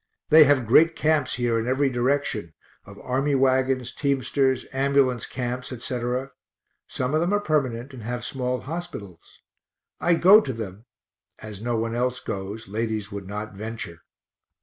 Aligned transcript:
They 0.29 0.45
have 0.45 0.65
great 0.65 0.95
camps 0.95 1.35
here 1.35 1.59
in 1.59 1.67
every 1.67 1.87
direction, 1.87 2.55
of 2.87 2.97
army 3.03 3.35
wagons, 3.35 3.93
teamsters, 3.93 4.65
ambulance 4.73 5.27
camps, 5.27 5.71
etc.; 5.71 6.31
some 6.87 7.13
of 7.13 7.21
them 7.21 7.31
are 7.35 7.39
permanent, 7.39 7.93
and 7.93 8.01
have 8.01 8.25
small 8.25 8.61
hospitals. 8.61 9.41
I 9.99 10.15
go 10.15 10.41
to 10.41 10.53
them 10.53 10.85
(as 11.37 11.61
no 11.61 11.77
one 11.77 11.93
else 11.93 12.19
goes; 12.19 12.67
ladies 12.67 13.11
would 13.11 13.27
not 13.27 13.53
venture). 13.53 14.01